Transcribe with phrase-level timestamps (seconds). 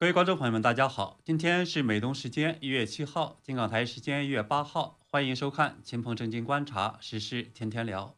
[0.00, 8.14] 各位观众朋友们，大家好，今天是美东时间一月七号，金港台时间一月八号，欢迎收看秦鹏正经观察时事天天聊。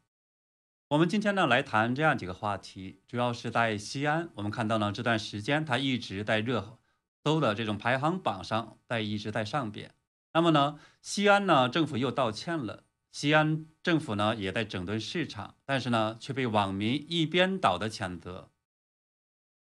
[0.89, 6.77] 我们今天呢来谈这样几个话题，主要是在西安，我们看到呢这段时间它一直在热
[7.25, 9.95] 搜的这种排行榜上，在一直在上边。
[10.35, 18.50] 那么呢，西安呢政府又道歉了，西安政府呢也在整顿市场，但是呢却被网民一边倒的谴责。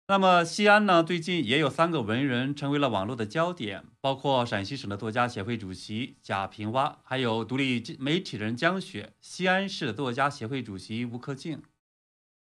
[0.09, 1.02] 那么西安呢？
[1.02, 11.60] 最近也有三个文人成为了网络的焦点，包括陕西省的作家协会主席贾平凹，还有独立媒体人江雪，西安市作家协会主席吴克敬。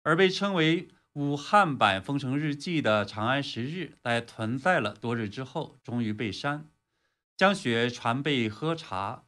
[0.03, 6.65] 而被称为武汉版《封城日记》的《长安十日》，在存在了多日之后，终于被删。
[7.37, 9.23] 江雪传被喝茶。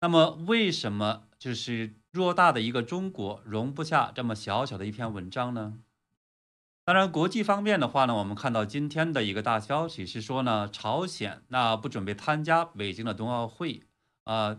[0.00, 5.74] 那么，为什么就是偌大的一个中国容不下这么小小的一篇文章呢？
[6.82, 13.84] 当然，国际方面的话呢，我们看到今天的一个大消息是说呢，朝鲜那不准备参加北京的冬奥会
[14.24, 14.58] 啊。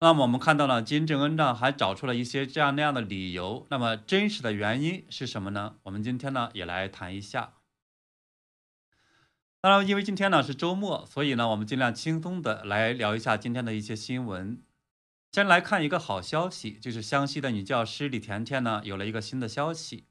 [0.00, 3.66] 那么我们看到呢，金正恩呢还找出了一些这样那样的理由。
[3.70, 5.76] 那么真实的原因是什么呢？
[5.84, 7.54] 我们今天呢也来谈一下。
[9.60, 14.62] 当然，因为今天呢是周末，所以呢我们尽量轻松的来聊一下今天的一些新闻。
[15.32, 20.04] 先来看一个好消息，就是湘西的女教师李甜甜呢有了一个新的消息。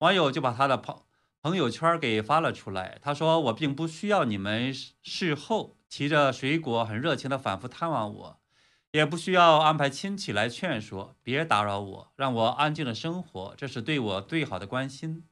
[0.00, 1.02] 网友就把他的朋
[1.42, 2.98] 朋友圈给发了出来。
[3.02, 8.40] 他说：“我并不需要你们事后提着水果很热情的反复探望我，
[8.92, 15.24] 也不需要安排亲戚来劝说，别打扰我，让我安静的生活，这是对我最好的关心。”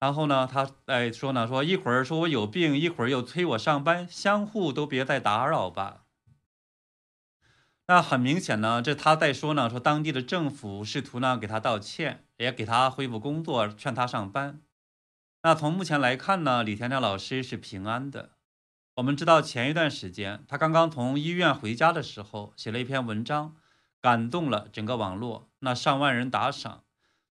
[0.00, 6.01] 然后呢，他在说呢，说一会儿说我有病，一会儿又催我上班，相互都别再打扰吧。
[7.92, 14.62] 那很明显呢，这他在说呢，说当地的政府试图呢给他道歉，也给他恢复工作，劝他上班。
[15.42, 18.30] 那从目前来看呢，李天亮老师是平安的。
[18.94, 23.56] 我们知道前一段时间他刚刚从医院回家的时候，写了一篇文章，
[24.00, 26.84] 感动了整个网络，那上万人打赏。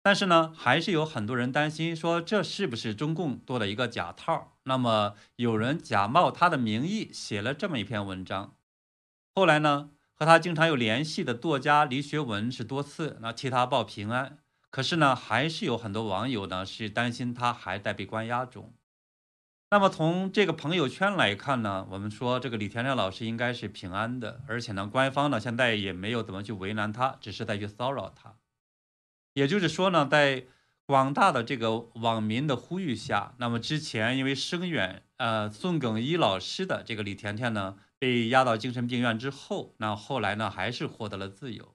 [0.02, 4.56] 但是呢，还是有很多人担心说，这是不是中共做的一个假套？
[4.64, 8.56] 那么有人假冒他的名义写了这么一篇文章，
[9.32, 9.90] 后来呢？
[10.18, 18.74] 和他经常有联系的作家李学文是多次那替他报平安，可是呢，还是有很多网友呢是担心他还在被关押中。
[19.70, 28.34] 那么从这个朋友圈来看呢，我们说这个李天亮老师应该是平安的，而且呢，官方呢现在也没有怎么去为难他，只是在去骚扰他。
[29.34, 30.46] 也就是说呢，在
[30.88, 37.76] 广大的这个网民的呼吁下，那么之前因为声援呃宋耿一老师的这个李甜甜呢。
[38.00, 41.74] 被押到精神病院之后，那后来呢，还是获得了自由。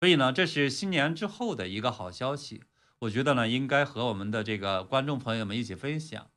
[0.00, 2.62] 所以呢，这是新年之后的一个好消息。
[3.00, 6.30] 我觉得呢，应该和我们的这个观众朋友们一起分享。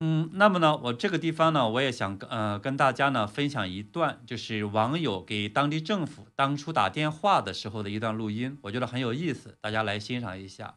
[0.00, 10.76] 嗯，那么呢，我这个地方呢，我也想呃跟大家呢分享一段，就是网友给当地政府当初打电话的时候的一段录音，我觉得很有意思，大家来欣赏一下。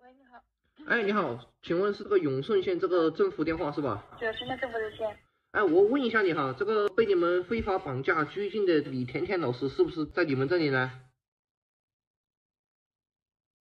[0.00, 0.40] 喂，你好。
[0.86, 4.04] 哎，你好，请问是这个永顺县这个政府电话是吧？
[4.20, 5.18] 对，深圳政府热线。
[5.50, 10.92] 哎，我问一下你哈，这个被你们非法绑架拘禁的李甜甜老师是不是在你们这里呢？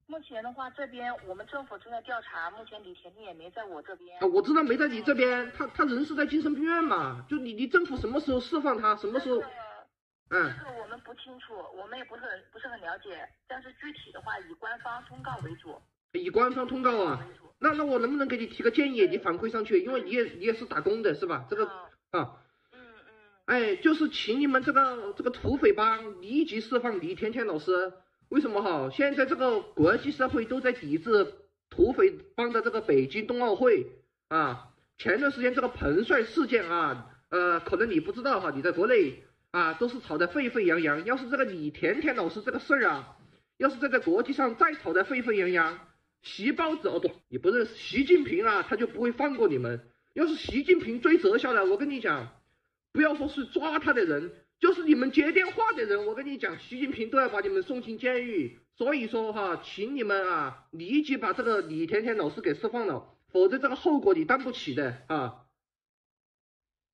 [0.10, 4.18] 目前的话，这边我们政府正在调查，目前李甜甜也没在我这边。
[4.20, 7.26] 啊，我知道没在你这边，他他人是在精神病院嘛？
[7.30, 8.96] 就你你政府什么时候释放他？
[8.96, 9.42] 什么时候？
[10.30, 10.54] 嗯。
[10.58, 15.78] 这个我们不清楚，我们也不是很不是很了解，但是具体的话以官方通告为主。
[16.14, 17.28] 以官方通告啊？
[17.60, 19.82] 那那我能不能给你提个建议，你反馈上去？
[19.84, 21.46] 因为你也你也是打工的是吧？
[21.50, 21.68] 这个
[22.12, 22.40] 啊，
[22.72, 22.80] 嗯嗯，
[23.46, 27.92] 哎，就是请你们这个这个土匪帮立即释放李甜甜老师。
[28.30, 28.90] 为什么哈？
[28.94, 31.34] 现在这个国际社会都在抵制
[31.70, 33.88] 土匪帮的这个北京冬奥会
[34.28, 34.70] 啊。
[34.98, 41.06] 前段时间这个彭帅事件啊，呃，可能你不知道哈，你在国内啊都是吵得沸沸扬扬。
[41.06, 43.16] 要是这个李甜甜老师这个事儿啊，
[43.58, 45.80] 要是在在国际上再吵得沸沸扬扬。
[46.24, 49.88] 习包子哦不，你不认识习近平啊，他就不会放过你们。
[50.14, 52.28] 要是习近平追责下来，我跟你讲，
[52.92, 58.60] 不要说是抓他的人，就是你们接电话的人，我跟你讲，习近平都要把你们送进监狱。
[58.76, 65.44] 所以说哈，请你们啊，立即把这个李甜甜老师给释放了，否则这个后果你担不起的啊。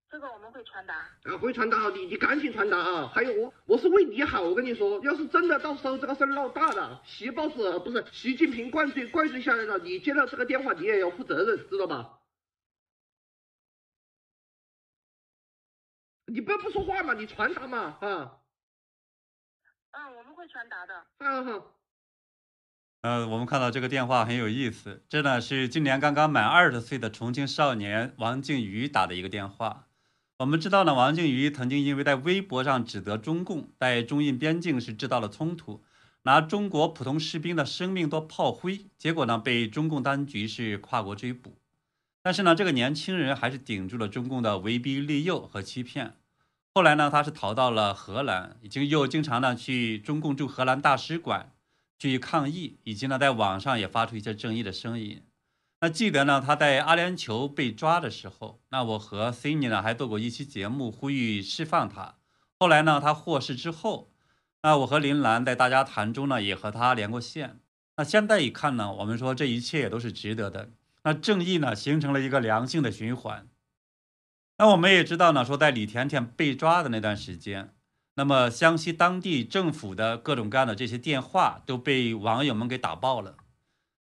[0.09, 0.93] 这个我们会传达
[1.23, 3.11] 啊，会传达，你你赶紧传达啊！
[3.15, 12.19] 还有我，我是为你好，我跟你说，要是真的到时候这个事儿闹大了，习包子不是习近平灌醉灌醉下来了，你接到这个电话，你也要负责任，知道吧？
[16.33, 18.39] 你不要不说话嘛，你传达嘛，啊。
[19.91, 21.05] 嗯，我们会传达的。
[21.19, 21.63] 嗯哼。
[23.01, 29.87] 呃，我们看到这个电话很有意思，这呢是今年刚刚满二十岁的重庆少年王靖宇打的一个电话。
[30.39, 35.83] 我们知道呢，王靖宇曾经因为在微博上指责中共在中印边境是制造了冲突，
[36.23, 41.59] 拿中国普通士兵的生命做炮灰，结果呢被中共当局是跨国追捕。
[42.23, 46.15] 但是呢，这个年轻人还是顶住了中共的威逼利诱和欺骗。
[46.73, 51.51] 后来呢，他是逃到了荷兰，已经又经常呢去中共驻荷兰大使馆。
[51.99, 55.23] 去抗议，以及呢，在网上也发出一些正义的声音。
[55.79, 62.15] 那记得呢，他在阿联酋被抓的时候，那我和 Cindy 呢还做过一期节目，呼吁释放他。
[62.59, 64.11] 后来呢，他获释之后，
[64.63, 67.61] 那我和林兰在大家谈中呢，也和他连过线。
[67.95, 70.71] 那现在一看呢，我们说这一切也都是值得的。
[71.05, 73.47] 那正义呢，形成了一个良性的循环。
[74.63, 77.73] 那我们也知道呢，说在李甜甜被抓的那段时间。
[78.15, 83.35] 那么，湘西当地政府的各种各样的这些电话都被网友们给打爆了。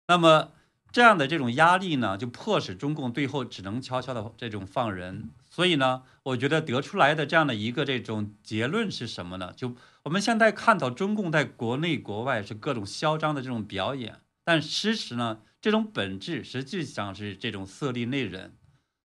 [0.07, 0.51] 那么，
[0.91, 5.31] 这样的这种压力呢，就迫使中共最后只能悄悄的这种放人。
[5.49, 9.51] 所以呢，我觉得得出来的这样的一个这种结论是什么呢？
[9.51, 18.51] 就我们现在看到中共在国内国外是各种嚣张的这种表演，但事实呢，这种本质实际上是这种色厉内荏。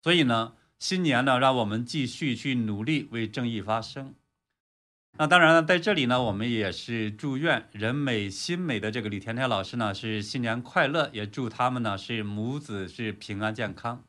[0.02, 0.54] 所以呢，
[0.88, 4.14] 新年呢，让我们继续去努力为正义发声。
[5.18, 14.04] 那当然了，在这里呢，我们也是祝愿人美心美的这个李甜甜老师呢是新年快乐，也祝他们呢是母子是平安健康。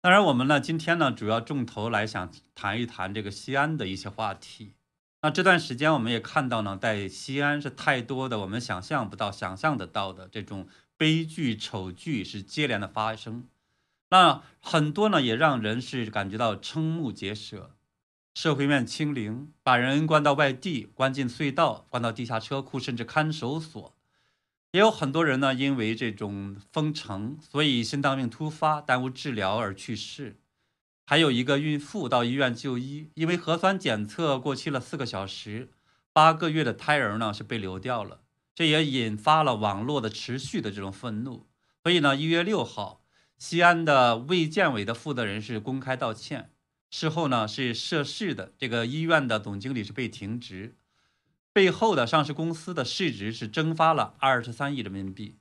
[0.00, 4.72] 当然，我们呢今天呢主要重头来想谈一谈这个西安的一些话题。
[5.22, 10.66] 那这段时间我们也看到呢，在西安是太多的我们想象不到、想象得到的这种
[10.96, 13.46] 悲剧丑剧是接连的发生，
[14.10, 17.74] 那很多呢也让人是感觉到瞠目结舌。
[18.34, 23.96] 社会面清零，把人关到外地，关进隧道，关到地下车库，甚至看守所。
[24.72, 30.38] 也有很多人呢，因为这种封城，所以心脏病突发，耽误治疗而去世。
[31.04, 35.72] 还有一个孕妇到医院就医，因为核酸检测过期了四个小时，
[36.12, 38.20] 八个月的胎儿呢是被流掉了。
[38.54, 41.48] 这也引发了网络的持续的这种愤怒。
[41.82, 43.00] 所以呢，一月六号，
[43.38, 46.50] 西安的卫健委的负责人是公开道歉。
[46.90, 50.76] 事后呢，是涉事的这个医院的总经理是被停职，
[51.52, 55.38] 背后的上市公司的市值是蒸发了二十三亿人民币。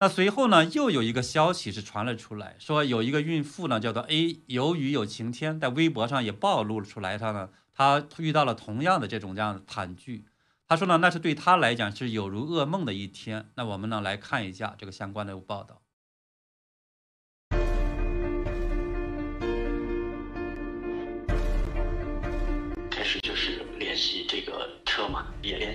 [0.00, 10.24] 那随后呢，又有一个消息是传了出来，说有一个孕妇呢叫做 A，由于有晴天，在微博上也暴露了出来，她呢，她遇到了同样的这种这样的惨剧。
[10.66, 13.50] 她说呢，那是对她来讲是有如噩梦的一天。
[13.56, 15.79] 那我们呢来看一下这个相关的报道。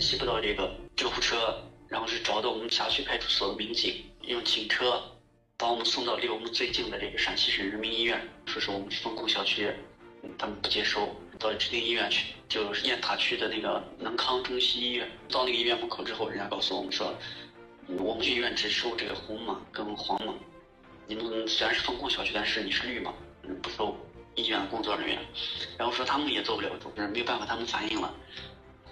[0.06, 5.02] 也联系不到这个救护车，然后是找到我们辖区派出所的民警，用警车
[5.58, 9.68] 把我们送到离我们最近的这个陕西省人民医院，说是我们是封控小区，
[10.38, 11.10] 他们不接收，
[11.40, 15.10] 到指定医院去，就是雁塔区的那个能康中西医院。
[15.28, 17.12] 到那个医院门口之后，人家告诉我们说，
[17.98, 20.36] 我们医院只收这个红码跟黄码，
[21.08, 23.12] 你们虽然是封控小区，但是你是绿码，
[23.64, 23.98] 不收
[24.36, 25.20] 医院工作人员。
[25.80, 28.14] 然后说他们也做不了主，没有办法，他们反映了。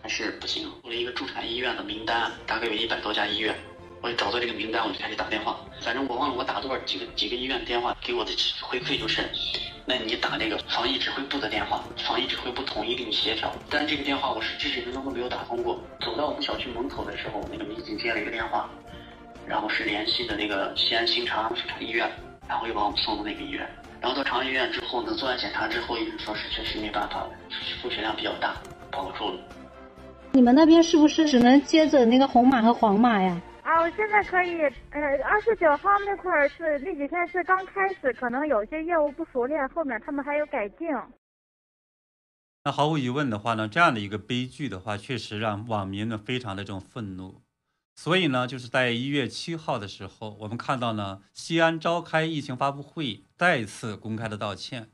[0.04, 3.56] 还是不行，我了一个助产医院的名单，大概有一百多家医院，
[4.02, 5.58] 我就找到这个名单，我就开始打电话。
[5.80, 9.30] 反正我忘了我打多少几个几个医院电话，给我的回馈就是，
[9.86, 13.50] 那你打那个防疫指挥部的电话，防疫指挥部统一给你协调。
[13.70, 15.82] 但这个电话我是至始至终都没有打通过。
[16.02, 18.70] 走到我们小区门口的时候，那个民警接了一个电话，
[19.48, 22.12] 然后是联系的那个西安新长安妇产医院，
[22.46, 23.66] 然后又把我们送到那个医院。
[24.02, 27.30] 然后到长安医院之后呢，做完检查之后，医生说是确实没办法了，
[27.82, 28.54] 出血量比较大，
[28.92, 29.40] 保不住了。
[30.36, 33.40] 你们那边是不是只能接诊那个红码和黄码呀？
[33.62, 34.60] 啊，我现在可以。
[34.90, 40.88] 呃，二十九号那块儿是那几天是刚开始，可能有些业务不熟练，后面他们还有改进。
[42.64, 47.44] 那毫无疑问的话呢，这样的一个悲剧的话，确实让网民呢非常的这种愤怒。
[47.96, 54.90] 所以呢，就是在一月七号的时候，我们看到呢，西安召开疫情发布会，再次公开的道歉，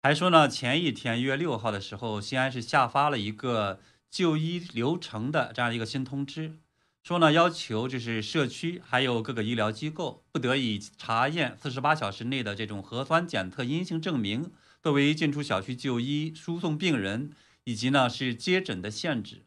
[0.00, 3.80] 还说呢，前一天一月六号的时候，西安是下发了一个。
[4.10, 6.58] 就医流程的这样一个新通知，
[7.04, 14.50] 说呢要求就是社区还有各个医疗机构不得以查验四十八小时内的这种核酸检测阴性证明
[14.82, 17.30] 作为进出小区就医、输送病人
[17.62, 19.44] 以及呢是接诊的限制，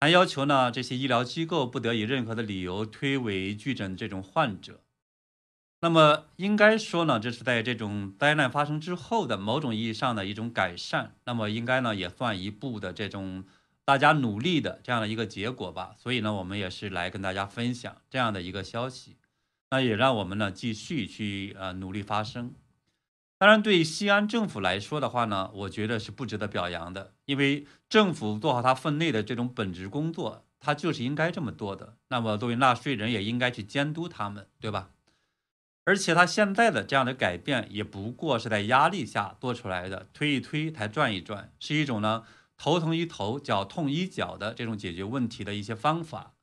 [0.00, 4.80] 还要求呢这些医疗机构不得以任何的理由推诿拒诊这种患者。
[5.80, 11.14] 那么应该说呢，这是在这种灾难发生之后的某种意义上的一种改善。
[11.24, 13.44] 那么应该呢也算一步的这种。
[13.84, 15.94] 大家努力的这样的一个结果吧。
[15.98, 19.16] 所以呢，我们也是来跟大家分享这样的一个消息，
[19.70, 22.54] 那也让我们呢继续去呃努力发声。
[23.38, 31.96] 当然，对西安政府来说的话呢，我觉得是不值得表扬的，因为政府做好他分内的这种本职工作，他就是应该这么做的。
[32.08, 34.90] 那么，作为纳税人也应该去监督他们，对吧？
[35.84, 42.22] 而且他现在的这样的改变，也不过是在压力下做出来的，推一推，才转一转，是一种呢
[42.62, 46.36] 头疼医头，脚痛医脚的这种解决问题的一些方法。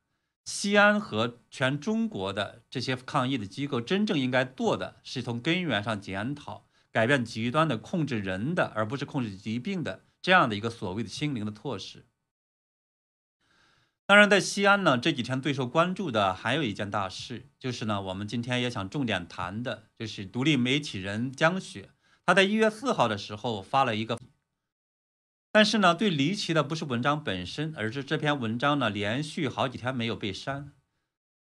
[0.44, 6.66] 西安和全中国的这些抗疫的机构，真正应该做的是从根源上检讨。
[6.92, 12.04] 改变极端的控制人的，而不是控制疾病的这样的一个所谓的心灵的措施。
[14.04, 21.88] 当然，在西安呢，这几天最受关注的还有一件大事，就是呢，我们今天也想重点谈的，就是独立媒体人江雪，
[22.26, 24.18] 他在一月四号的时候发了一个，
[25.52, 30.72] 但是呢，最离奇的不是文章本身，而是这篇文章呢，连续好几天没有被删。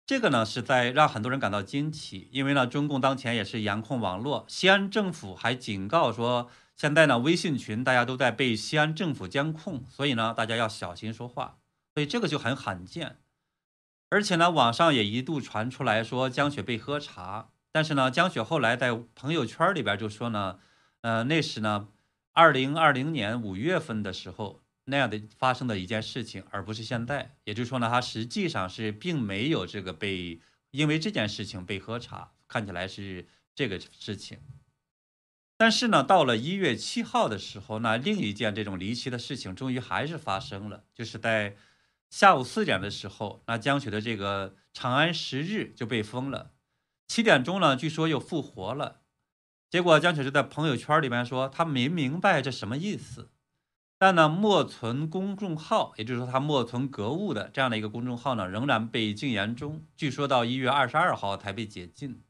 [0.05, 11.57] 这个呢是在让很多人感到惊奇，因为呢，中共当前也是严控网络，西安政府还警告说，现在呢，微信群大家都在被西安政府监控，所以呢，大家要小心说话，
[11.93, 13.17] 所以这个就很罕见。
[14.09, 20.59] 而且呢，网上也一度传出来说江雪被喝茶，但是呢，江雪后来在朋友圈里边就说呢，
[21.01, 21.89] 呃，那时呢，
[22.37, 24.61] 二零二零年五月份的时候。
[24.89, 27.35] 那样的发生的一件事情，而不是现在。
[27.43, 30.39] 也就是说呢，他实际上是并没有这个被
[30.71, 34.39] 因为这件事情被喝茶，看起来是这个事情。
[35.57, 41.57] 但是呢，到了一月七号的时候，那另一件这种离奇的事情终于还是发生了，就是在
[42.09, 46.53] 下午四点的时候，那江雪的这个长安十日就被封了。
[47.09, 49.01] 七点钟呢，据说又复活了。
[49.69, 53.29] 结果江雪就在朋友圈里面说，他没明白这什么意思。
[53.99, 59.83] 但呢，莫存公众号，也就是说他莫存格物的这样的一个公众号呢，仍然被禁言中。
[59.95, 62.21] 据说到一月二十二号才被解禁。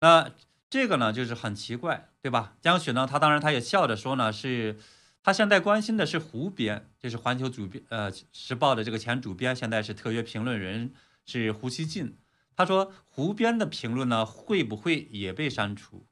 [0.00, 0.30] 那
[0.68, 2.56] 这个呢，就是很奇怪，对吧？
[2.60, 4.78] 江雪呢，他当然他也笑着说呢，是
[5.22, 10.92] 他现在关心的是湖边，就是环球主编呃时报的这个前主编，现在是特约评论人
[11.24, 12.18] 是胡锡进。
[12.56, 16.06] 他说湖边的评论呢，会不会也被删除？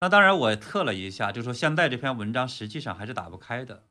[0.00, 3.84] 那当然，我测了一下，就说现在这篇文章实际上还是打不开的。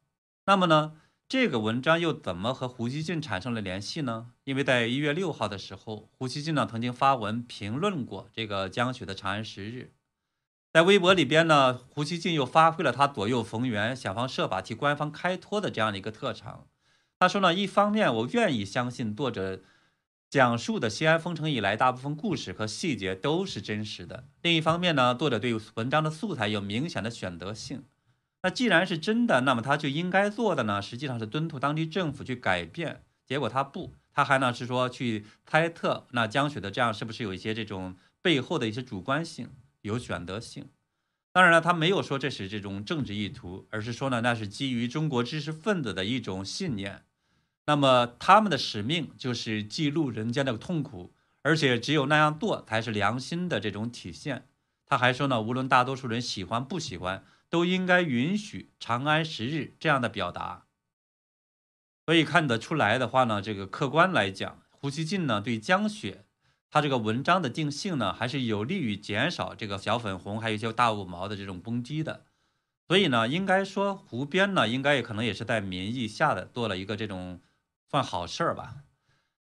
[0.45, 0.93] 那么呢，
[1.27, 4.31] 这个文章又怎么和胡锡进产生了联系呢？
[4.43, 9.93] 因为在一月六号的时候，胡锡进呢曾经发文评论过这个江雪的《长安十日》。
[10.71, 16.67] 在微博里边呢，胡锡进又发挥了他左右逢源、想方设法替官方开脱的这样的一个特长。
[17.17, 19.61] 他说呢，一方面我愿意相信作者。
[20.33, 24.23] 讲述的西安封城以来大部分故事和细节都是真实的。
[24.41, 27.83] 另一方面呢，作者对文章的素材有明显的选择性。
[28.41, 33.03] 那既然是真的，那么他就应该做的呢，实际上是敦促当地政府去改变。
[33.27, 40.67] 结果他不，他还呢是说去猜测那江雪的这样是不是有一些这种背后的一些主观性、有选择性。
[41.31, 47.03] 当然了，他没有说这是这种政治意图，而是说呢那是基于中国知识分子的一种信念。
[47.65, 54.49] 那么他们的使命就是记录人间的痛苦，而且只有那样做才是良心的这种体现。
[54.85, 60.65] 他还说呢，无论大多数人喜欢不喜欢，都应该允许“长安十日”这样的表达。
[62.05, 66.25] 所以看得出来的话呢，这个客观来讲，胡锡进呢对江雪
[66.69, 72.25] 他这个文章的定性呢，还是有利于减少这个小粉红还有一些大五毛的这种攻击的。
[72.89, 77.39] 所以呢，应该说胡编呢，应该也可能也是在民意下的做了一个这种。
[77.93, 78.77] 算好事儿吧，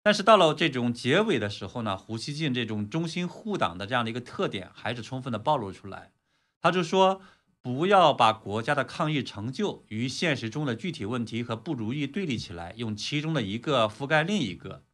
[0.02, 6.12] 但是到了这种结尾的时候呢，胡锡进这种忠心护党的这样的一个特点还是充分的暴露出来。
[6.61, 7.23] 他就说，
[7.62, 14.85] 不要把国家的抗疫成就与现实中的具体问题和不如意对立起来，用其中的一个覆盖另一个。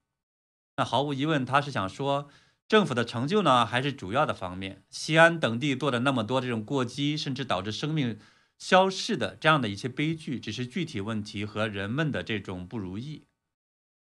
[0.76, 2.28] 那毫无疑问，他是想说，
[2.68, 4.84] 政府的成就呢，还是主要的方面。
[4.88, 8.20] 西安等地做的那么多这种过激，甚至导致生命
[8.56, 13.24] 消逝的这样的一些悲剧，只是具体问题和人们的这种不如意。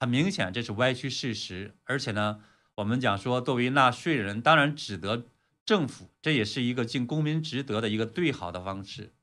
[0.04, 2.42] 很明显，这是歪曲事实，而且呢，
[2.76, 5.30] 我们讲说，作为纳税人，当然指责
[5.66, 9.14] 政府，这也是一个尽公民职责的一个最好的方式。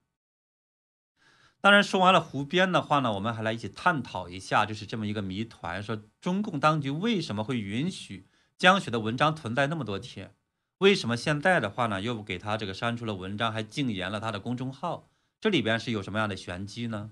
[1.61, 10.35] 当然，说完了胡编的话呢，我们还来一起探讨一下，就是这么一个谜团：说中共当局为什么会允许江雪的文章存在那么多天？
[10.79, 15.11] 为什么现在的话呢，又给他这个删除了文章，还禁言了他的公众号？
[15.43, 17.11] 这里边是有什么样的玄机呢？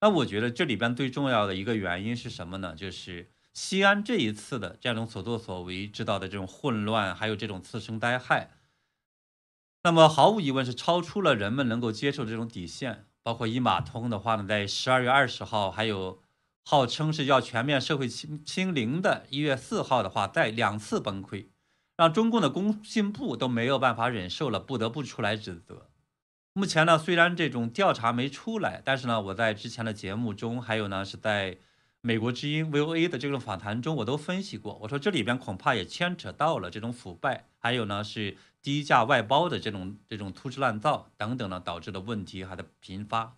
[0.00, 2.74] 那我觉得这里边最重要的一个原因是什么呢？
[2.74, 8.52] 就是西安这一次的这种所作所为制造的这种混乱，还有这种次生灾害，
[9.82, 13.06] 那么毫无疑问是超出了人们能够接受这种底线。
[13.24, 16.22] 包括一码通的话呢，在十二月二十号，还有
[16.64, 21.48] 号称是要全面社会清清零的一月四号的话，再两次崩溃，
[21.96, 25.87] 让中共的工信部都没有办法忍受了，不得不出来指责。
[26.58, 31.56] 目前呢，虽然这种调查没出来，但是呢，我在之前的节目中，还有呢是在
[32.00, 43.36] 美国之音 VOA 的这种访谈中，我都分析过，我说这里边恐怕也牵扯到了这种腐败，还有呢是低价外包的这种这种粗制滥造等等呢导致的问题还在频发。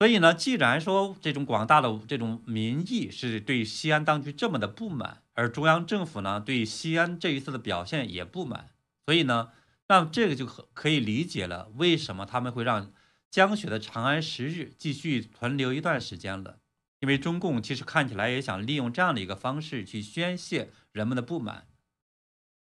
[0.00, 8.70] 所以呢，既然说这种广大的这种民意是对西安当局这么的不满，而中央政府呢对西安这一次的表现也不满，
[9.04, 9.50] 所以呢。
[9.88, 12.92] 那这个就可可以理解了，为什么他们会让
[13.30, 16.58] 江雪的长安十日继续存留一段时间了？
[17.00, 21.68] 因为中共其实看起来也想利用这样的一个方式去宣泄人们的不满。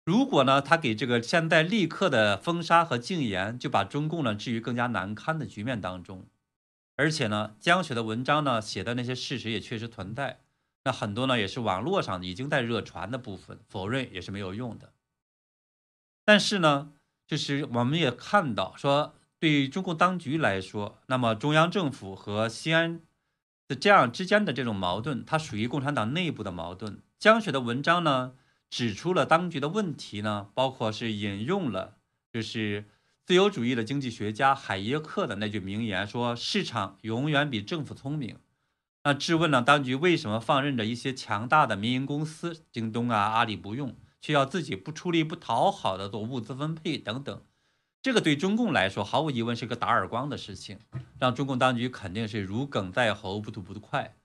[0.05, 6.27] 如果呢，他给这个现在立刻的封杀和禁言，就把中共呢置于更加难堪的局面当中。
[6.97, 10.41] 而且呢，江雪的文章呢写的那些事实也确实存在，
[10.85, 14.93] 那很多呢也是网络上已经在热传的部分，否认也是没有用的。
[16.25, 16.93] 但是呢。
[17.27, 23.01] 就是我们也看到，说对于中共当局来说，那么中央政府和西安
[23.67, 27.03] 的这样之间的这种矛盾，它属于共产党内部的矛盾。
[27.19, 28.35] 江雪的文章呢，
[28.71, 31.97] 指出了当局的问题呢，包括是引用了
[32.33, 32.85] 就是
[33.25, 38.39] 自由主义的经济学家海耶克的那句名言，说市场永远比政府聪明。
[39.03, 43.97] 那质问了当局为什么放任着一些强大的民营公司，京东啊、阿里不用。
[44.21, 47.43] 需要自己不出力、不讨好的做物资分配等等，
[48.03, 50.81] 这个对中共来说毫无疑问是个打耳光的事情，
[51.19, 54.17] 让中共当局肯定是如鲠在喉、不吐不快。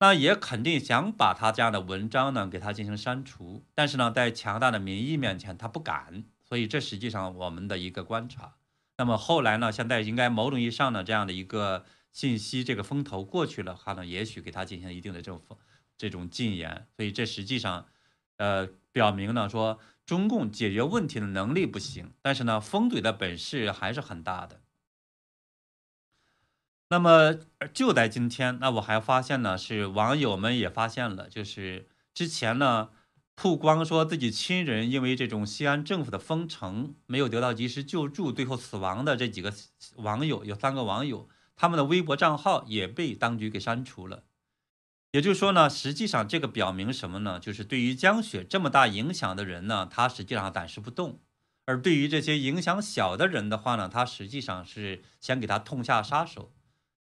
[0.00, 8.56] 那也肯定想把他这样的文章呢给他进行删除，但是呢，在强大的民意面前他不敢，所以这实际上我们的一个观察。
[8.98, 15.40] 那么后来呢，现在应该某种意义上呢这样的一个信息这个风头过去了，话呢也许给他进行一定的这种
[15.96, 17.86] 这种禁言，所以这实际上。
[18.42, 24.60] 呃，表明呢说中共解决问题的能力不行，但是呢封怼的本事还是很大的。
[26.88, 27.36] 那么
[27.72, 32.90] 就在今天，那我还发现呢，是网友们也发现了，就是之前呢
[33.36, 39.54] 曝光说自己亲人因为这种西安政府的封城没有得到及时救助，最后死亡的这几个
[39.98, 44.24] 网友，有三个网友，他们的微博账号也被当局给删除了。
[45.12, 47.38] 也就是说呢，实际上这个表明什么呢？
[47.38, 51.18] 就是对于江雪这么大影响的人呢，他实际上暂时不动；
[51.66, 56.50] 而对于这些影响小的人的话呢，他实际上是先给他痛下杀手。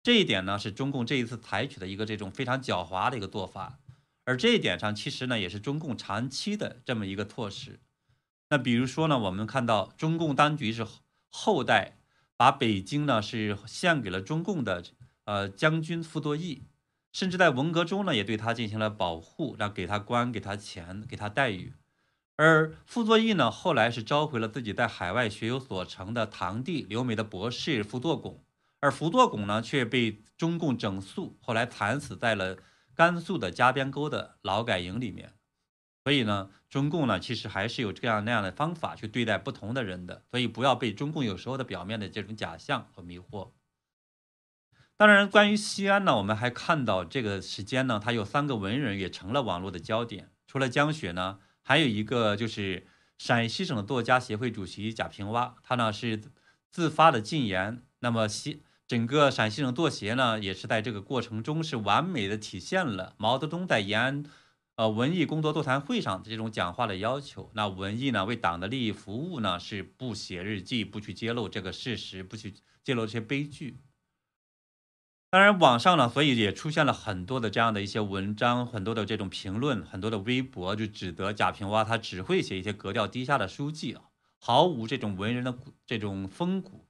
[0.02, 3.78] 这一点呢，是中共这一次采取的一个这种非常狡猾的一个做法。
[4.24, 7.78] 而这一点上，其实呢，也是中共长期的这么一个措施。
[8.48, 10.84] 那比如说呢，我们看到中共当局是
[11.28, 11.98] 后代
[12.36, 14.82] 把北京呢是献给了中共的
[15.26, 16.64] 呃将军傅作义。
[17.12, 21.74] 甚至在文革中呢，也对他进行了保护，让给他官、给他钱、给他待遇。
[22.36, 28.42] 而傅作义呢，后来是召回了自己在海外学有所成的堂弟留美的博士傅作拱，
[28.80, 32.56] 而傅作拱呢，却被中共整肃，后来惨死在了
[32.94, 35.34] 甘肃的加边沟的劳改营里面。
[36.02, 40.22] 所以呢，中共呢，其实还是有这样那样的方法去对待不同的人的。
[40.30, 43.50] 所以不要被中共有时候的表面的这种假象和迷惑。
[45.00, 50.28] 当然，关于西安呢，我们还看到这个时间呢，他有三个文人也成了网络的焦点。
[50.46, 52.86] 除了江雪呢，还有一个就是
[53.16, 56.20] 陕西省作家协会主席贾平凹，他呢是
[56.70, 57.82] 自发的禁言。
[58.00, 64.24] 那么西整个陕西省作协呢，也是在这个过程中是完美的体现了毛泽东在延安
[64.76, 67.50] 呃文艺工作座谈会上这种讲话的要求。
[67.54, 72.52] 那文艺呢，为党的利益服务呢，是不写日记，不去揭露这个事实，不去
[72.84, 73.78] 揭露这些悲剧。
[75.32, 84.02] 当然，网上呢，所以也出现了很多的这样的一些文章，很多的这种评论，很多的微博，就指责贾平凹他只会写一些格调低下的书记啊，
[84.40, 86.88] 毫无这种文人的这种风骨。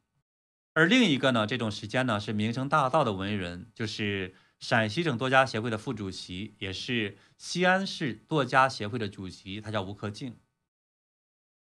[0.73, 10.39] 而另一个呢，这种时间呢是名声大噪的文人，就是陕西省作家协会的副主席，也是西安市作家协会的主席，他叫吴克敬。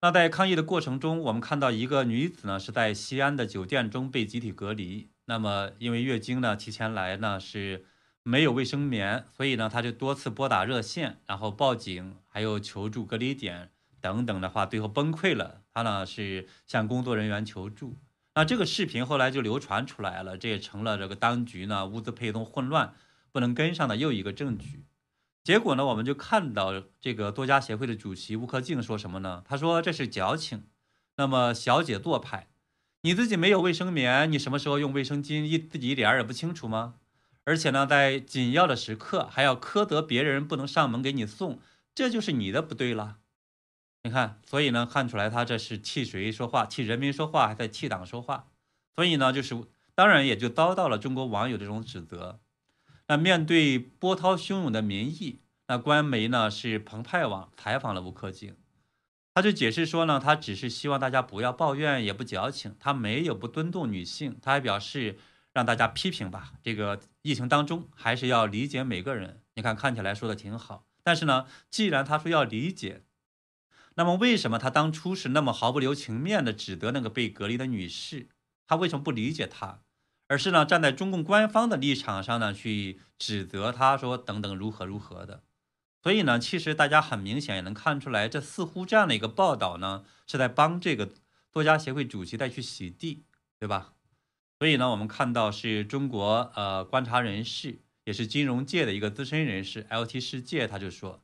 [0.01, 5.09] 那在抗议的过程中，我们看到一个女子呢是在西安的酒店中被集体隔离。
[5.29, 7.85] 那么，因为月经呢提前来呢是
[8.23, 13.69] 没有卫生棉，所以呢他就多次拨打热线，然后报警，还有求助隔离点
[14.01, 15.61] 等等的话，最后崩溃了。
[15.71, 17.95] 他呢是向工作人员求助。
[18.33, 22.95] 那这个视频后来就流传出来了，这也成了这个当局呢物资配送混乱
[23.31, 24.83] 不能跟上的又一个证据。
[25.43, 29.43] 结果呢，我们就看到这个作家协会的主席吴克敬说什么呢？
[29.47, 30.63] 他说这是矫情，
[31.17, 32.47] 那么小姐做派。
[33.01, 36.95] 你自己没有卫生棉，你什么时候用卫生巾，一自己一点儿也不清楚吗？
[37.45, 41.61] 而且呢，在紧要的时刻还要苛责别人不能上门给你送，
[41.95, 43.19] 这就是你的不对了。
[44.03, 46.65] 你看，所以呢，看出来他这是替谁说话？
[46.65, 48.47] 替人民说话，还在替党说话。
[48.97, 49.55] 所以呢，就是
[49.95, 52.41] 当然也就遭到了中国网友这种指责。
[53.07, 58.57] 那面对波涛汹涌的民意，那官媒呢是澎湃网采访了吴克敬。
[59.39, 64.37] 他就解释说呢，他只是希望大家不要抱怨，也不矫情，他没有不尊重女性。
[64.41, 65.17] 他还表示
[65.53, 69.41] 让大家批评吧，这个疫情当中还是要理解每个人。
[69.55, 73.03] 你看，看起来说的挺好，但是呢，既然他说要理解，
[73.95, 78.27] 那么为什么他当初是那么毫不留情面的指责那个被隔离的女士？
[78.67, 79.79] 他为什么不理解她，
[80.27, 85.43] 而是呢站在中共官方的立场上呢去指责他说等等如何如何的？
[86.01, 91.09] 所以呢，其实大家很明显也能看出来，这似乎这样的一个报道呢，是在帮这个
[91.51, 93.23] 作家协会主席再去洗地，
[93.59, 93.93] 对吧？
[94.57, 101.21] 所以呢，我们看到是中国呃观察人士，也是金融界的一个资深人士，LT 世界他就说，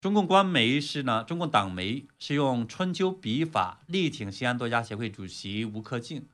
[0.00, 6.28] 中共官媒是呢，中共党媒是用春秋笔法力挺西安作家协会主席吴克敬。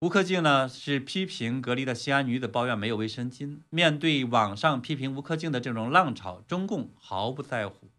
[0.00, 3.62] 吴克敬呢是批评隔离的西安女子抱怨没有卫生巾。
[3.70, 7.90] 面对网上批评吴克敬的这种浪潮，中共毫不在乎。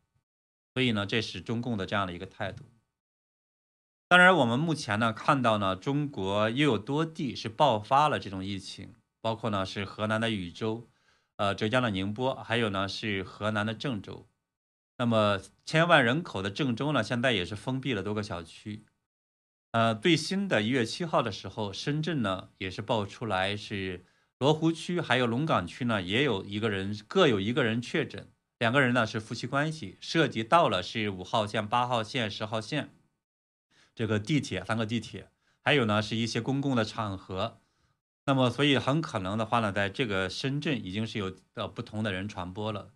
[0.76, 2.66] 所以呢，这是中共的这样的一个态度。
[4.08, 10.88] 当然，我们目前呢看到呢，中国又有多地是爆发了这种疫情，包括呢是河南的禹州，
[11.38, 14.30] 呃，浙江的宁波，还有呢是河南的郑州。
[15.00, 18.86] 那么千万人口的郑州呢，现在也是封闭了多个小区。
[19.78, 24.08] 呃，最新的一月七号的时候，深圳呢也是爆出来是
[24.40, 32.90] 罗湖区还有龙岗区呢也有一个人各有一个人确诊，两个人呢是夫妻关系，涉及到了是五号线、八号线、十号线
[33.94, 35.30] 这个地铁三个地铁，
[35.62, 37.60] 还有呢是一些公共的场合。
[38.26, 42.94] 那么，所以很可能的话呢，在这个深圳已经是有呃不同的人传播了。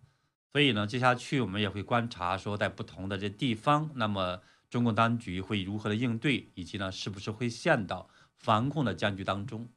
[0.52, 4.40] 所以呢，接下去我们也会观察说，在不同的这地方，那么。
[4.72, 8.08] 中共当局会如何的应对，以及呢，是不是会陷到
[8.38, 9.68] 防控的僵局当中？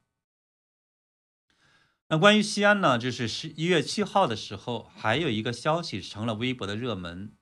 [2.08, 7.34] 那关于西安呢，就是十一月七号的时候，还有一个消息成了微博的热门。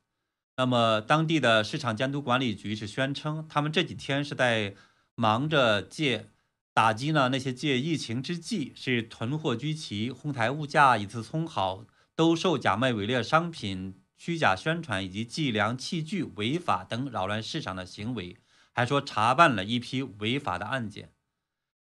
[0.57, 4.75] 那么当地的市场监督管理局是宣称，他们这几天是在
[5.15, 6.31] 忙着借
[6.73, 11.85] 打击呢那些借疫情之际是囤货居奇、哄抬物价、以次充好、
[12.17, 14.01] 兜售假卖伪劣商品。
[14.17, 18.37] 虚假宣传以及计量器具违法等扰乱市场的行为，
[18.73, 21.11] 还说查办了一批违法的案件。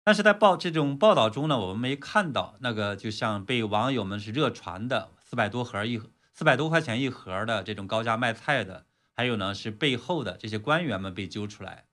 [0.03, 5.99] 但是在报这种报道中呢，我们没看到那个就像被网友们是热传的四百多盒一
[6.33, 11.85] 四百多块钱一盒的这种高价卖菜的，还有呢是背后的这些官员们被揪出来，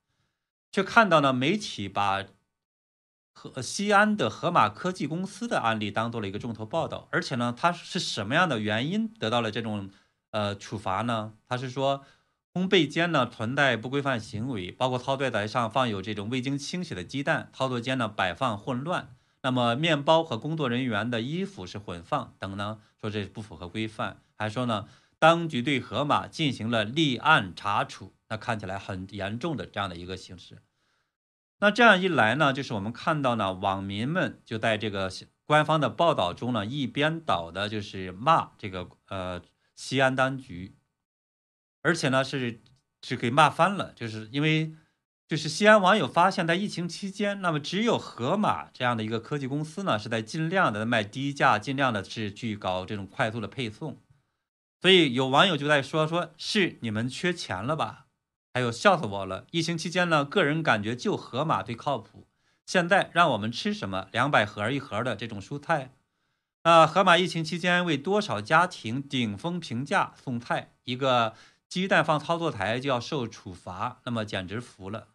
[0.71, 2.25] 却看到呢媒体把
[3.33, 9.90] 和西安的盒马科技公司的案例当做了一个重头报道，而且呢它是什么样的原因得到了这种。
[10.33, 11.35] 呃，处罚呢？
[11.47, 12.05] 他是说，
[12.55, 24.23] 烘焙间呢存在不规范行为，包括操作台上放有这种未经清洗的鸡蛋，操作间呢摆放混乱，那么面包和工作人员的衣服是混放等呢，说这不符合规范。
[24.38, 30.62] 还说呢，当局对盒马进行了立案查处，那看起来很严重的这样的一个形式。
[31.61, 35.11] 那这样一来呢，就是我们看到呢，网民们就在这个
[35.45, 39.42] 官方的报道中呢，一边倒的就是骂这个呃。
[39.74, 40.76] 西安当局，
[41.82, 42.61] 而且呢是
[43.02, 44.74] 是给骂翻了，就是因为
[45.28, 53.98] 就是西安网友发现，在疫情期间，那么只有盒马这样的一个科技公司呢，是在尽量的卖低价，尽量的是去搞这种快速的配送，
[54.80, 58.06] 所以有网友就在说，说是你们缺钱了吧？
[58.54, 59.46] 还有笑死我了！
[59.50, 62.26] 疫情期间呢，个人感觉就盒马最靠谱，
[62.66, 65.94] 现在让我们吃什么两百盒一盒的这种蔬菜？
[66.64, 71.35] 那盒马疫情期间为多少家庭顶峰平价送菜，一个
[71.68, 75.09] 鸡蛋放操作台就要受处罚，那么简直服了。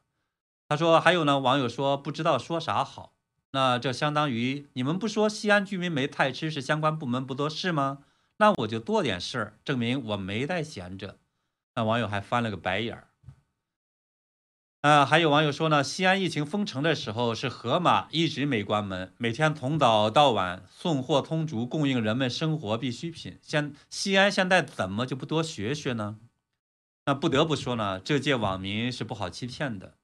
[0.67, 3.13] 他说还有呢，网友说不知道说啥好。
[3.51, 7.99] 那这相当于你们不说西安居民没菜吃是相关部门不做事吗？
[8.39, 11.17] 那我就做点事儿，证明我没在闲着。
[11.75, 13.06] 那网友还翻了个白眼儿。
[14.81, 23.39] 啊，还有网友说呢，西安疫情封城的时候是盒马一直没关门，每天从早到晚送货充足，供应人们生活必需品。
[23.41, 26.19] 现西安现在怎么就不多学学呢？
[27.05, 29.95] 那不得不说呢，这届网民是不好欺骗的。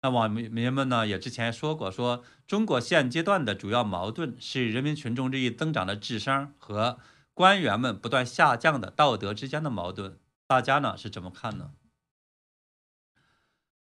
[0.00, 6.98] 那网民们呢也之前说过，说中国现阶段的主要矛盾是人民群众日益增长的智商和
[7.34, 10.18] 官员们不断下降的道德之间的矛盾。
[10.48, 11.72] 大家呢是怎么看呢？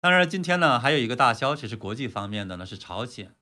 [0.03, 3.33] 当然，今天呢还有一个大消息是国际方面的呢，是朝鲜。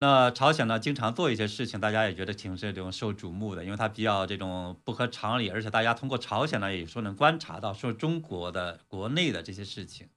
[0.00, 10.10] 那朝鲜呢经常做一些事情，大家也觉得挺这种受瞩目的，因为它比较这种不合常理，而且大家通过朝鲜呢也说能观察到说中国的国内的这些事情。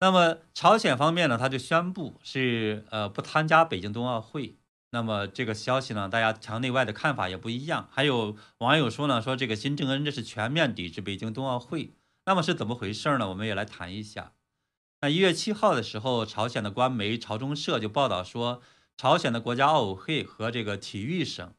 [0.00, 4.56] 那么朝鲜方面呢，他就宣布是呃不参加北京冬奥会。
[4.90, 7.88] 那么这个消息呢，大家墙内外的看法也不一样。
[7.92, 11.94] 还有网友说呢，说这个金正恩这是全面抵制北京冬奥会。
[12.26, 13.28] 那么是怎么回事呢？
[13.28, 14.32] 我们也来谈一下。
[15.02, 18.60] 那一月七号的时候，朝鲜的官媒朝中社就报道说，
[18.98, 21.54] 朝鲜的国家奥委会和这个体育省，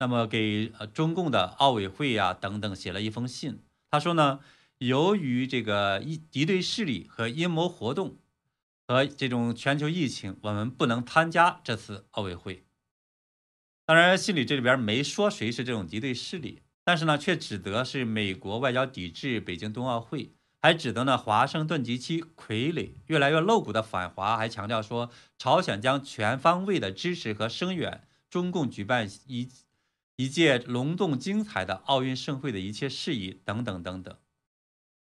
[0.00, 3.62] 那么给呃中共的奥委会呀等等写了一封信。
[3.92, 4.40] 他说呢，
[4.78, 8.16] 由于这个一敌对势力和阴谋活动
[8.88, 12.64] 和这种全球疫情，我们不能参加这次奥委会。
[13.86, 29.48] 当然，信里这里边没说谁是这种敌对势力，但是呢，却指责是美国外交抵制北京冬奥会，还指责呢华盛顿及其傀儡越来越露骨的反华，还强调说朝鲜将全方位的支持和声援中共举办一
[30.16, 34.14] 一届隆重精彩的奥运盛会的一切事宜等等等等。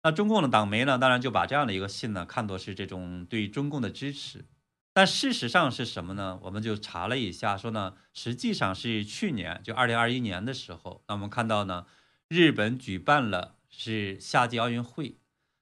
[0.02, 4.46] 那中共的党媒呢，当然就把这样的一个信呢看作是这种对中共的支持。
[4.94, 6.38] 但事实上是什么呢？
[6.44, 11.86] 我们就查了一下，说呢，实际上是去年就二零二一年的时候，那我们看到呢，
[12.28, 15.16] 日本举办了是夏季奥运会，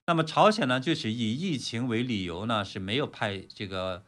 [0.06, 4.04] 那么朝鲜呢就是以疫情为理由呢是没有派这个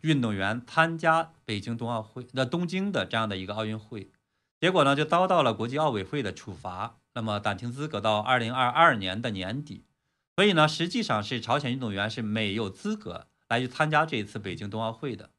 [0.00, 4.10] 运动员参加北京冬奥会，那东京的这样的一个奥运会，
[4.60, 9.84] 结果呢就遭到了国际奥委会的处罚，那么暂停资格到二零二二年的年底，
[10.36, 13.26] 所以呢实际上是朝鲜运动员是没有资格。
[13.46, 15.30] 来去参加这一次北京冬奥会的，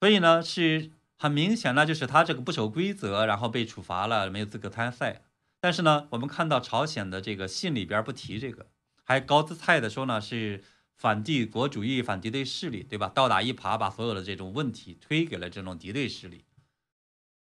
[0.00, 5.22] 所以呢是很明显，呢就是他这个不守规则，然后被处罚了，没有资格参赛。
[5.60, 8.66] 但是呢，我们看到朝鲜的这个信里边不提这个，
[9.06, 10.62] 还高姿态的说呢是
[10.94, 13.08] 反帝国主义、反敌对势力，对吧？
[13.08, 16.44] 倒打一耙，把所有的这种问题推给了这种敌对势力。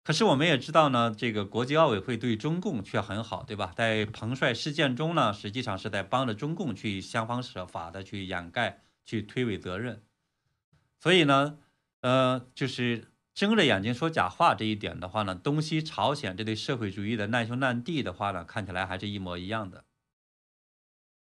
[0.03, 3.73] 可是我们也知道呢，这个国际奥委会对中共却很好，对吧？
[3.75, 8.81] 在彭帅事件中呢，实际上是在帮着中共去想方设法的去掩盖。
[9.07, 10.01] 去推诿责任，
[10.99, 11.59] 所以呢，
[12.01, 19.85] 呃，就是睁着眼睛说假话这一点的话呢，东西朝鲜这对社会主义的难兄难弟的话呢，看起来还是一模一样的。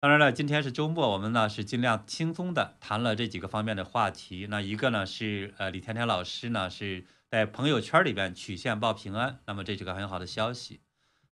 [0.03, 4.47] 当然了，今天是周末，我们呢是尽量轻松的谈了这几个方面的话题。
[4.49, 10.81] 那一个呢是呃李甜甜老师呢是在朋友圈里边曲线报平安，那么这是个很好的消息。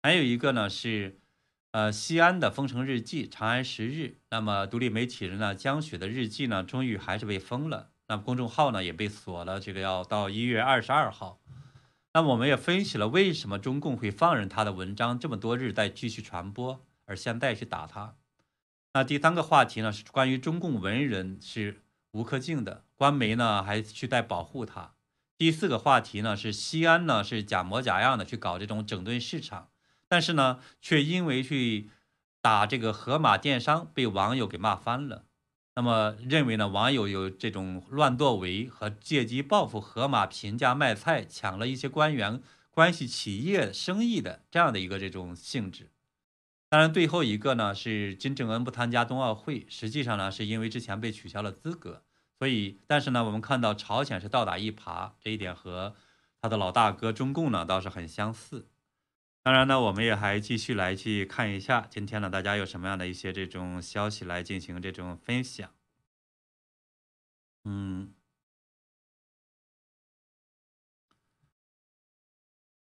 [0.03, 1.17] 还有一个呢是。
[1.71, 4.17] 呃，西安的封城日记，长安十日。
[4.31, 7.91] 那么，独立媒体人呢，江雪的日记呢，终于还是被封了。
[8.07, 9.59] 那么，公众号呢，也被锁了。
[9.59, 11.39] 这个要到一月二十二号。
[12.13, 18.15] 那么，我们也分析了为什么中共会放任他的文章这么多日再继续传播，而现在去打他。
[18.93, 24.93] 那第三个话题呢，是关于中共文人是吴克敬的，官媒呢还去在保护他。
[25.37, 29.69] 第四个话题呢，是西安呢是假模假样的去搞这种整顿市场。
[30.07, 31.91] 但是呢，却因为去
[32.41, 35.25] 打这个盒马电商，被网友给骂翻了。
[35.75, 45.91] 那么认为呢，网友有这种乱作为和借机报复盒马平价卖菜、抢了一些官员关系企业生意的这样的一个这种性质。
[46.69, 52.03] 当然，最后一个呢是金正恩不参加冬奥会，实际上呢是因为之前被取消了资格。
[52.37, 55.95] 所以，但是呢，我们看到朝鲜是倒打一耙，这一点和
[56.39, 58.69] 他的老大哥中共呢倒是很相似。
[59.41, 65.69] 当然呢，我们也还继续来去看一下今天呢，大家有什么样的一些这种消息来进行这种分享。
[67.65, 68.13] 嗯，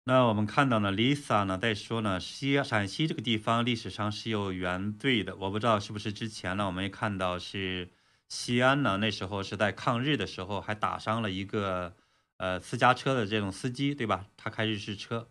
[0.04, 7.88] 那我们看到呢，Lisa 呢在说呢，西陕西这个地方历史上是有原罪的，我不知道是不是之前呢，我们也看到是
[8.28, 11.94] 西安呢，那时候是在抗日的时候还打伤了一个
[12.38, 14.26] 呃私家车的这种司机，对吧？
[14.36, 15.28] 他开日式车。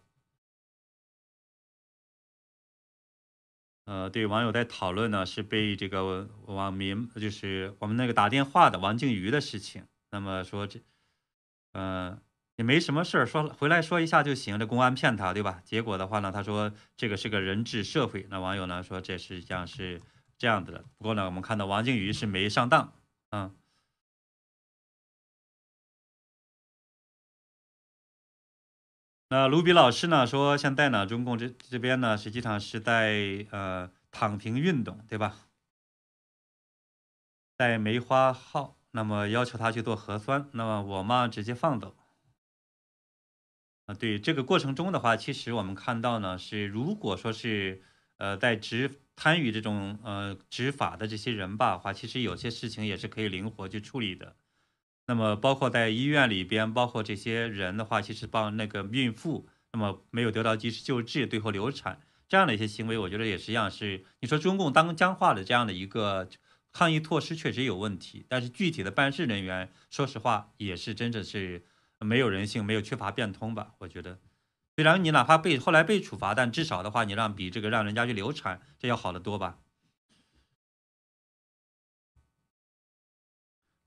[3.86, 9.86] 呃，对，网友在讨论呢，是被这个网民，就是我们那个打电话的王静瑜的事情。
[10.12, 10.80] 那么说这，
[11.74, 12.22] 嗯，
[12.62, 14.60] 也没什么事儿，说回来说一下就行。
[14.60, 15.64] 这公安骗他，对吧？
[15.66, 18.28] 结果的话呢，他说这个是个人治社会。
[18.30, 20.00] 那网友呢说这实际上是
[20.38, 20.86] 这样子的。
[21.00, 22.94] 不过呢，我们看到王静瑜是没上当，
[23.32, 23.56] 嗯。
[29.30, 35.48] 那卢比老师呢说，现在呢，中共这这边呢，实际上是在呃躺平运动，对吧？
[37.58, 41.96] 在梅花号，那么要求他去做核酸，那么我嘛直接放走。
[43.94, 47.82] 对这个过程中的话，其实我们看到呢，是如果说是
[48.18, 54.36] 呃在执参与这种呃执法的这些人吧，话其实有些事情也是可以灵活去处理的。
[55.08, 66.30] 那么包括在医院里边，包括这些人的话，其实帮那个孕妇，那么没有得到及时救治，最后流产这样的一些行为，我觉得也实际上是你说中共当僵化的这样的一个
[66.72, 71.66] 抗疫措施确实有问题，但是具体的办事人员，说实话也是真的是
[72.06, 73.74] 没有人性，没有缺乏变通吧？
[73.80, 74.20] 我觉得，
[74.76, 79.60] 虽然你哪怕被后来被处罚，但至少的话，你让比这个让人家去流产，这要好得多吧？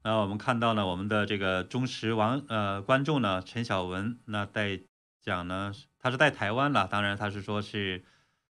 [0.06, 4.82] 那我们看到呢，我们的这个忠实网呃观众呢，陈晓文那在
[5.22, 8.04] 讲呢，他是在台湾了，当然他是说是，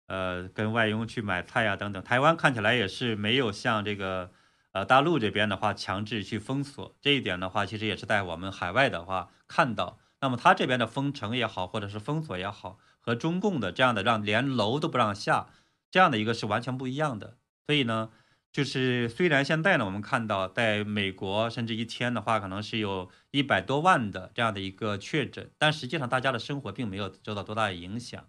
[0.06, 2.02] 呃，跟外佣去买菜呀等等。
[2.02, 4.32] 台湾看起来也是没有像这个
[4.76, 9.98] 呃大陆这边的话强制去封锁，这一点的话，其实也是在我们海外的话看到。
[10.20, 15.48] 那么他这边的封城也好，或者是封锁也好，和中共的这样的让连楼都不让下，
[15.90, 17.38] 这样的一个是完全不一样的。
[17.66, 18.10] 所以呢。
[18.52, 28.24] 就是虽然现在呢，我们看到在美国，甚至一天的话，可能是有一百多万的这样的一个确诊，但实际上大家的生活并没有受到多大的影响。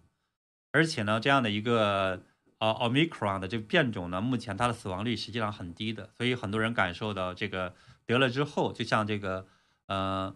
[0.70, 2.24] 而且呢，这样的一个
[2.58, 9.46] 呃奥密克戎的这个变种呢，目前它的死亡率实际上很低的，所以很多人感受到这个得了之后，就像这个
[9.86, 10.34] 呃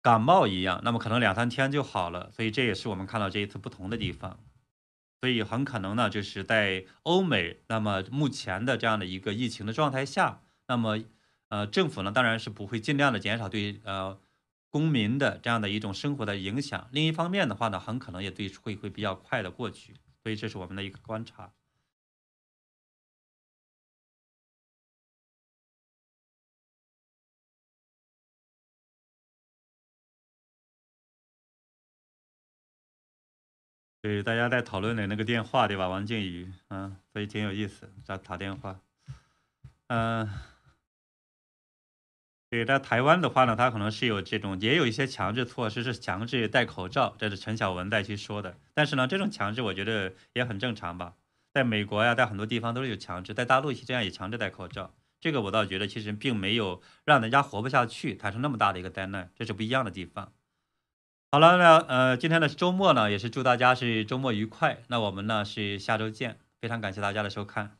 [0.00, 2.30] 感冒一样，那么可能两三天就好了。
[2.30, 4.38] 所以这也是我们看到这一次不同的地方。
[5.20, 11.00] 所以很可能呢，就是在欧美，那么目前的这样的一个疫情的状态下，那么
[11.48, 14.20] 呃政府呢当然是不会尽量的减少对呃
[14.70, 16.88] 公民的这样的一种生活的影响。
[16.92, 19.96] 另一方面的话呢，很可能也对会会比较快的过去。
[20.22, 21.52] 所以这是我们的一个观察。
[34.00, 35.88] 对，大家在讨论的那个电话，对吧？
[35.88, 38.80] 王靖宇，嗯，所以挺有意思，在打电话，
[39.88, 40.26] 嗯，
[42.50, 48.56] 对，在台湾的话呢，他可能是有这种，也有一些强制措施，是强制戴口罩，这是陈晓文再去说的。
[48.72, 51.12] 但是呢，这种强制我觉得也很正常吧，
[51.52, 60.32] 在美国呀，在很多地方都是有强制，在大陆这样也强制戴口罩，这个我倒觉得其实并没有让人家活不下去，产生那么大的一个灾难，这是不一样的地方。
[61.30, 64.78] 好了，那呃，今天的周末呢，也是祝大家是周末愉快。
[64.86, 67.76] 那我们呢是下周见，非常感谢大家的收看。